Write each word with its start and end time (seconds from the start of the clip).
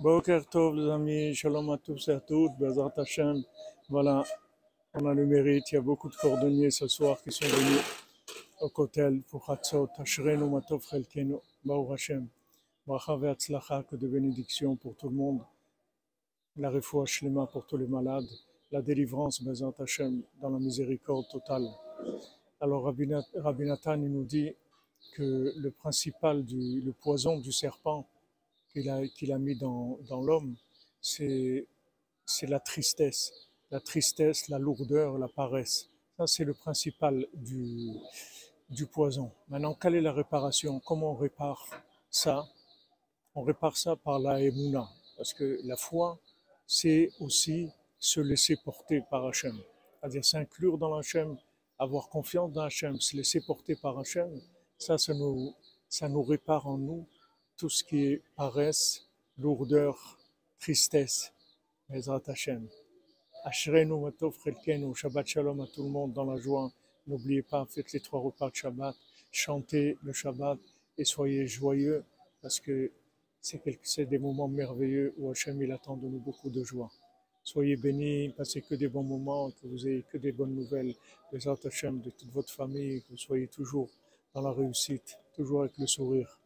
Boker 0.00 0.42
les 0.74 0.90
amis, 0.90 1.34
Shalom 1.34 1.70
à 1.70 1.78
tous 1.78 2.08
et 2.08 2.20
toutes, 2.24 2.52
Hashem. 2.96 3.42
Voilà, 3.88 4.22
on 4.94 5.04
a 5.06 5.12
le 5.12 5.26
mérite, 5.26 5.72
il 5.72 5.74
y 5.74 5.78
a 5.78 5.80
beaucoup 5.80 6.08
de 6.08 6.14
cordonniers 6.14 6.70
ce 6.70 6.86
soir 6.86 7.20
qui 7.20 7.32
sont 7.32 7.46
venus 7.46 7.80
au 8.60 8.68
Kotel 8.68 9.22
pour 9.22 9.50
Hatzot, 9.50 9.88
Ashrenu 9.98 10.48
Matov 10.48 10.86
Chelkenu, 10.88 11.38
Baruch 11.64 11.90
Hashem. 11.94 12.28
Bracha 12.86 13.16
ve'atzlacha, 13.16 13.82
que 13.82 13.96
de 13.96 14.06
bénédictions 14.06 14.76
pour 14.76 14.94
tout 14.94 15.08
le 15.08 15.16
monde. 15.16 15.40
La 16.56 16.70
refoua 16.70 17.04
shlema 17.04 17.46
pour 17.46 17.66
tous 17.66 17.76
les 17.76 17.88
malades. 17.88 18.28
La 18.70 18.80
délivrance, 18.80 19.42
Bezrat 19.42 19.74
Hashem, 19.80 20.22
dans 20.40 20.50
la 20.50 20.60
miséricorde 20.60 21.26
totale. 21.28 21.66
Alors 22.60 22.84
Rabbi 22.84 23.08
Nat- 23.08 23.26
Rabbi 23.34 23.64
Nathan, 23.64 23.96
nous 23.96 24.24
dit 24.24 24.54
que 25.16 25.52
le 25.56 25.70
principal, 25.72 26.44
du, 26.44 26.82
le 26.82 26.92
poison 26.92 27.40
du 27.40 27.50
serpent 27.50 28.06
qu'il 28.72 28.88
a, 28.90 29.06
qu'il 29.08 29.32
a 29.32 29.38
mis 29.38 29.56
dans, 29.56 29.98
dans 30.08 30.20
l'homme, 30.20 30.56
c'est 31.00 31.66
c'est 32.24 32.46
la 32.46 32.60
tristesse. 32.60 33.32
La 33.70 33.80
tristesse, 33.80 34.48
la 34.48 34.58
lourdeur, 34.58 35.18
la 35.18 35.28
paresse. 35.28 35.90
Ça, 36.16 36.26
c'est 36.26 36.44
le 36.44 36.54
principal 36.54 37.26
du, 37.34 37.90
du 38.70 38.86
poison. 38.86 39.30
Maintenant, 39.48 39.74
quelle 39.74 39.94
est 39.94 40.00
la 40.00 40.12
réparation? 40.12 40.80
Comment 40.80 41.12
on 41.12 41.16
répare 41.16 41.66
ça? 42.10 42.46
On 43.34 43.42
répare 43.42 43.76
ça 43.76 43.96
par 43.96 44.18
la 44.18 44.40
émouna. 44.40 44.88
Parce 45.16 45.32
que 45.34 45.60
la 45.64 45.76
foi, 45.76 46.18
c'est 46.66 47.10
aussi 47.20 47.70
se 47.98 48.20
laisser 48.20 48.56
porter 48.56 49.02
par 49.10 49.26
Hachem. 49.26 49.58
C'est-à-dire 50.00 50.24
s'inclure 50.24 50.78
dans 50.78 50.94
Hachem, 50.94 51.36
avoir 51.78 52.08
confiance 52.08 52.52
dans 52.52 52.62
Hachem, 52.62 53.00
se 53.00 53.16
laisser 53.16 53.40
porter 53.40 53.76
par 53.76 53.98
Hachem. 53.98 54.40
Ça, 54.78 54.96
ça 54.98 55.12
nous, 55.14 55.54
ça 55.88 56.08
nous 56.08 56.22
répare 56.22 56.66
en 56.66 56.78
nous 56.78 57.06
tout 57.58 57.68
ce 57.68 57.82
qui 57.82 58.04
est 58.04 58.22
paresse, 58.36 59.04
lourdeur, 59.36 60.16
tristesse. 60.60 61.32
Bezrat 61.90 62.22
Hashem. 62.28 62.68
Ashrenu 63.44 64.00
Matov 64.00 64.36
Chelkenu, 64.44 64.94
Shabbat 64.94 65.26
Shalom 65.26 65.60
à 65.60 65.66
tout 65.66 65.82
le 65.82 65.88
monde 65.88 66.12
dans 66.12 66.24
la 66.24 66.38
joie. 66.38 66.70
N'oubliez 67.08 67.42
pas, 67.42 67.66
faites 67.66 67.92
les 67.92 68.00
trois 68.00 68.20
repas 68.20 68.50
de 68.50 68.54
Shabbat, 68.54 68.94
chantez 69.32 69.98
le 70.04 70.12
Shabbat 70.12 70.58
et 70.98 71.04
soyez 71.04 71.48
joyeux 71.48 72.04
parce 72.40 72.60
que 72.60 72.92
c'est 73.40 74.06
des 74.06 74.18
moments 74.18 74.48
merveilleux 74.48 75.14
où 75.18 75.30
Hachem 75.30 75.60
il 75.60 75.72
attend 75.72 75.96
de 75.96 76.06
nous 76.06 76.20
beaucoup 76.20 76.50
de 76.50 76.62
joie. 76.62 76.92
Soyez 77.42 77.76
bénis, 77.76 78.28
passez 78.36 78.62
que 78.62 78.76
des 78.76 78.88
bons 78.88 79.02
moments, 79.02 79.50
que 79.50 79.66
vous 79.66 79.88
ayez 79.88 80.04
que 80.12 80.18
des 80.18 80.32
bonnes 80.32 80.54
nouvelles. 80.54 80.94
Bezrat 81.32 81.58
Hashem 81.64 82.00
de 82.02 82.10
toute 82.10 82.30
votre 82.30 82.52
famille, 82.52 83.02
que 83.02 83.10
vous 83.10 83.16
soyez 83.16 83.48
toujours 83.48 83.88
dans 84.32 84.42
la 84.42 84.52
réussite, 84.52 85.18
toujours 85.34 85.62
avec 85.62 85.76
le 85.78 85.86
sourire. 85.86 86.38